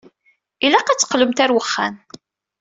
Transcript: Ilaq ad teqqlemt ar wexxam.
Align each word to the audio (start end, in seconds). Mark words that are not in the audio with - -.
Ilaq 0.65 0.87
ad 0.89 0.99
teqqlemt 0.99 1.43
ar 1.43 1.51
wexxam. 1.55 1.95